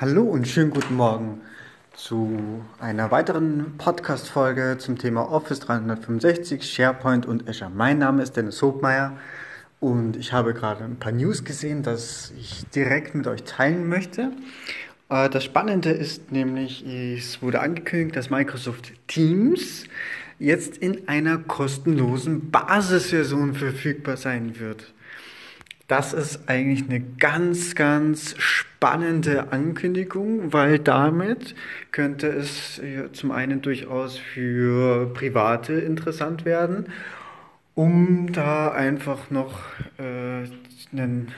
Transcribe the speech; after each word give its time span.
Hallo 0.00 0.22
und 0.22 0.46
schönen 0.46 0.70
guten 0.70 0.94
Morgen 0.94 1.40
zu 1.92 2.62
einer 2.78 3.10
weiteren 3.10 3.76
Podcast-Folge 3.78 4.76
zum 4.78 4.96
Thema 4.96 5.28
Office 5.28 5.58
365, 5.58 6.62
SharePoint 6.62 7.26
und 7.26 7.48
Azure. 7.48 7.68
Mein 7.68 7.98
Name 7.98 8.22
ist 8.22 8.36
Dennis 8.36 8.62
Hobmeier 8.62 9.18
und 9.80 10.16
ich 10.16 10.32
habe 10.32 10.54
gerade 10.54 10.84
ein 10.84 11.00
paar 11.00 11.10
News 11.10 11.44
gesehen, 11.44 11.82
das 11.82 12.32
ich 12.38 12.64
direkt 12.72 13.16
mit 13.16 13.26
euch 13.26 13.42
teilen 13.42 13.88
möchte. 13.88 14.30
Äh, 15.08 15.28
das 15.30 15.42
Spannende 15.42 15.90
ist 15.90 16.30
nämlich, 16.30 16.86
es 16.86 17.42
wurde 17.42 17.58
angekündigt, 17.58 18.14
dass 18.14 18.30
Microsoft 18.30 18.92
Teams 19.08 19.82
jetzt 20.38 20.76
in 20.76 21.08
einer 21.08 21.38
kostenlosen 21.38 22.52
Basisversion 22.52 23.56
verfügbar 23.56 24.16
sein 24.16 24.60
wird. 24.60 24.92
Das 25.88 26.12
ist 26.12 26.50
eigentlich 26.50 26.84
eine 26.88 27.00
ganz, 27.00 27.74
ganz 27.74 28.34
spannende 28.38 29.52
Ankündigung, 29.52 30.52
weil 30.52 30.78
damit 30.78 31.54
könnte 31.92 32.28
es 32.28 32.80
zum 33.12 33.30
einen 33.30 33.62
durchaus 33.62 34.18
für 34.18 35.10
Private 35.14 35.72
interessant 35.72 36.44
werden, 36.44 36.88
um 37.74 38.30
da 38.32 38.70
einfach 38.70 39.30
noch 39.30 39.62
äh, 39.98 40.44
einen 40.92 41.32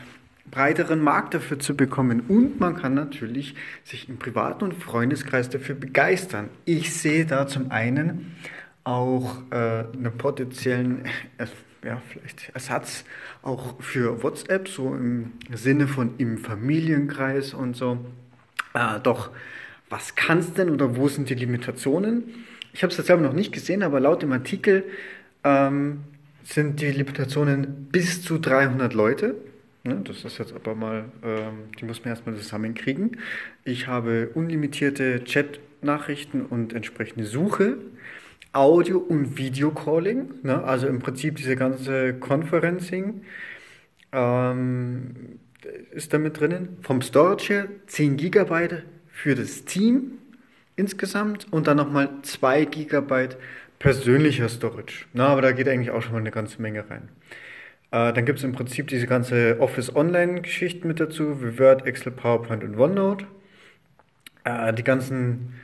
breiteren 0.51 1.01
Markt 1.01 1.35
dafür 1.35 1.61
zu 1.61 1.77
bekommen. 1.77 2.21
Und 2.27 2.59
man 2.59 2.75
kann 2.75 2.95
natürlich 2.95 3.55
sich 3.85 4.09
im 4.09 4.19
privaten 4.19 4.65
und 4.65 4.75
Freundeskreis 4.75 5.49
dafür 5.49 5.77
begeistern. 5.77 6.49
Ich 6.65 6.93
sehe 6.93 7.25
da 7.25 7.47
zum 7.47 7.71
einen 7.71 8.35
auch 8.83 9.43
äh, 9.53 9.85
einen 9.95 10.13
potenziellen 10.19 11.05
äh, 11.39 11.47
ja, 11.85 12.01
vielleicht 12.09 12.51
Ersatz 12.55 13.05
auch 13.43 13.81
für 13.81 14.23
WhatsApp, 14.23 14.69
so 14.69 14.95
im 14.95 15.33
Sinne 15.53 15.89
von 15.89 16.15
im 16.19 16.39
Familienkreis 16.39 17.55
und 17.55 17.77
so. 17.77 17.99
Äh, 18.75 19.01
doch, 19.03 19.31
was 19.89 20.15
kann 20.15 20.39
es 20.39 20.53
denn 20.53 20.71
oder 20.71 20.97
wo 20.97 21.09
sind 21.09 21.31
die 21.31 21.35
Limitationen? 21.35 22.25
Ich 22.73 22.83
habe 22.83 22.93
es 22.93 22.99
jetzt 22.99 23.07
selber 23.07 23.23
noch 23.23 23.33
nicht 23.33 23.53
gesehen, 23.53 23.83
aber 23.83 23.99
laut 23.99 24.23
dem 24.23 24.33
Artikel 24.33 24.85
ähm, 25.43 26.01
sind 26.45 26.81
die 26.81 26.91
Limitationen 26.91 27.89
bis 27.91 28.23
zu 28.23 28.39
300 28.39 28.95
Leute. 28.95 29.35
Ne, 29.83 30.03
das 30.05 30.25
ist 30.25 30.39
jetzt 30.39 30.53
aber 30.55 30.75
mal, 30.75 31.07
ähm, 31.25 31.71
die 31.79 31.87
muss 31.87 32.05
man 32.05 32.11
erstmal 32.11 32.37
zusammenkriegen. 32.37 33.17
Ich 33.65 33.87
habe 33.87 34.31
unlimitierte 34.35 35.25
Chat-Nachrichten 35.25 36.45
und 36.45 36.75
entsprechende 36.75 37.25
Suche. 37.25 37.79
Audio- 38.53 38.99
und 38.99 39.39
Videocalling, 39.39 40.29
ne? 40.43 40.65
also 40.65 40.89
im 40.89 40.99
Prinzip 40.99 41.37
diese 41.37 41.55
ganze 41.55 42.15
Conferencing 42.15 43.23
ähm, 44.13 45.39
ist 45.93 46.13
damit 46.13 46.41
drinnen. 46.41 46.79
Vom 46.83 47.01
Storage 47.01 47.53
her 47.53 47.69
10 47.87 48.17
GB 48.17 48.83
für 49.09 49.35
das 49.35 49.65
Team 49.65 50.19
insgesamt 50.77 51.47
und 51.53 51.69
dann 51.69 51.77
nochmal 51.77 52.11
2 52.23 52.65
GB 52.65 53.29
persönlicher 53.79 54.49
Storage. 54.49 55.07
Na, 55.13 55.29
aber 55.29 55.43
da 55.43 55.53
geht 55.53 55.69
eigentlich 55.69 55.91
auch 55.91 56.03
schon 56.03 56.13
mal 56.13 56.19
eine 56.19 56.31
ganze 56.33 56.61
Menge 56.61 56.89
rein. 56.91 57.09
Äh, 57.93 58.13
dann 58.13 58.25
gibt 58.25 58.39
es 58.39 58.45
im 58.45 58.53
Prinzip 58.53 58.89
diese 58.89 59.07
ganze 59.07 59.59
Office 59.61 59.95
Online-Geschichte 59.95 60.87
mit 60.87 61.01
dazu, 61.01 61.43
wie 61.43 61.59
Word, 61.59 61.87
Excel, 61.87 62.13
PowerPoint 62.13 62.63
und 62.65 62.79
OneNote. 62.79 63.27
Äh, 64.45 64.73
die 64.75 64.85
ganzen 64.85 65.55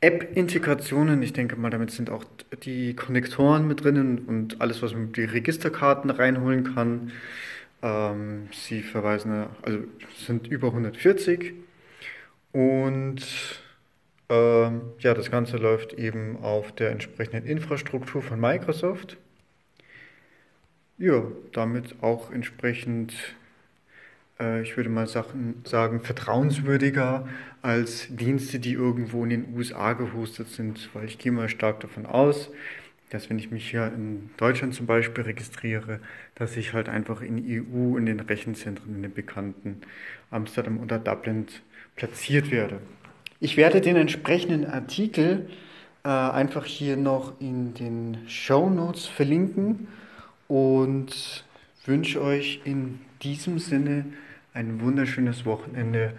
App-Integrationen, 0.00 1.22
ich 1.22 1.32
denke 1.32 1.56
mal, 1.56 1.70
damit 1.70 1.90
sind 1.92 2.10
auch 2.10 2.24
die 2.64 2.94
Konnektoren 2.94 3.66
mit 3.68 3.84
drinnen 3.84 4.18
und 4.26 4.60
alles, 4.60 4.82
was 4.82 4.92
man 4.92 5.06
mit 5.06 5.16
die 5.16 5.24
Registerkarten 5.24 6.10
reinholen 6.10 6.74
kann. 6.74 7.12
Ähm, 7.82 8.48
sie 8.52 8.82
verweisen, 8.82 9.46
also 9.62 9.78
sind 10.18 10.48
über 10.48 10.68
140 10.68 11.54
und 12.52 13.22
ähm, 14.28 14.82
ja, 14.98 15.14
das 15.14 15.30
Ganze 15.30 15.56
läuft 15.56 15.94
eben 15.94 16.36
auf 16.42 16.72
der 16.72 16.90
entsprechenden 16.90 17.46
Infrastruktur 17.46 18.22
von 18.22 18.40
Microsoft. 18.40 19.18
Ja, 21.02 21.24
damit 21.50 21.96
auch 22.00 22.30
entsprechend 22.30 23.12
äh, 24.38 24.62
ich 24.62 24.76
würde 24.76 24.88
mal 24.88 25.08
sagen, 25.08 26.00
vertrauenswürdiger 26.00 27.26
als 27.60 28.06
Dienste, 28.08 28.60
die 28.60 28.74
irgendwo 28.74 29.24
in 29.24 29.30
den 29.30 29.52
USA 29.56 29.94
gehostet 29.94 30.50
sind, 30.50 30.90
weil 30.94 31.06
ich 31.06 31.18
gehe 31.18 31.32
mal 31.32 31.48
stark 31.48 31.80
davon 31.80 32.06
aus, 32.06 32.52
dass 33.10 33.28
wenn 33.28 33.40
ich 33.40 33.50
mich 33.50 33.68
hier 33.68 33.86
in 33.88 34.30
Deutschland 34.36 34.76
zum 34.76 34.86
Beispiel 34.86 35.24
registriere, 35.24 35.98
dass 36.36 36.56
ich 36.56 36.72
halt 36.72 36.88
einfach 36.88 37.20
in 37.20 37.36
EU 37.36 37.96
in 37.96 38.06
den 38.06 38.20
Rechenzentren 38.20 38.94
in 38.94 39.02
den 39.02 39.12
bekannten 39.12 39.80
Amsterdam 40.30 40.78
oder 40.78 41.00
Dublin 41.00 41.46
platziert 41.96 42.52
werde. 42.52 42.78
Ich 43.40 43.56
werde 43.56 43.80
den 43.80 43.96
entsprechenden 43.96 44.66
Artikel 44.66 45.50
äh, 46.04 46.08
einfach 46.10 46.64
hier 46.64 46.96
noch 46.96 47.40
in 47.40 47.74
den 47.74 48.18
Show 48.28 48.70
Notes 48.70 49.06
verlinken 49.06 49.88
und 50.52 51.46
wünsche 51.86 52.20
euch 52.20 52.60
in 52.64 53.00
diesem 53.22 53.58
Sinne 53.58 54.04
ein 54.52 54.82
wunderschönes 54.82 55.46
Wochenende. 55.46 56.12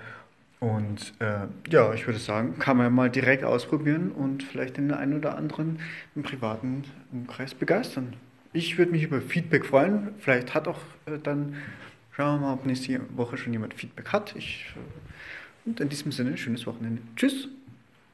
Und 0.59 1.13
äh, 1.19 1.45
ja, 1.69 1.93
ich 1.93 2.07
würde 2.07 2.17
sagen, 2.17 2.57
kann 2.57 2.77
man 2.77 2.91
mal 2.91 3.11
direkt 3.11 3.43
ausprobieren 3.43 4.11
und 4.11 4.41
vielleicht 4.41 4.77
den 4.77 4.91
einen 4.91 5.15
oder 5.15 5.37
anderen 5.37 5.77
im 6.15 6.23
privaten 6.23 6.83
Umkreis 7.11 7.53
begeistern. 7.53 8.13
Ich 8.53 8.79
würde 8.79 8.91
mich 8.91 9.03
über 9.03 9.21
Feedback 9.21 9.65
freuen. 9.65 10.15
Vielleicht 10.17 10.55
hat 10.55 10.67
auch 10.67 10.79
äh, 11.05 11.19
dann, 11.21 11.53
schauen 12.15 12.41
wir 12.41 12.47
mal, 12.47 12.53
ob 12.53 12.65
nächste 12.65 13.01
Woche 13.15 13.37
schon 13.37 13.53
jemand 13.53 13.75
Feedback 13.75 14.13
hat. 14.13 14.35
Ich, 14.35 14.73
äh, 14.75 15.69
und 15.69 15.79
in 15.79 15.89
diesem 15.89 16.11
Sinne, 16.11 16.37
schönes 16.37 16.65
Wochenende. 16.65 17.03
Tschüss. 17.15 17.49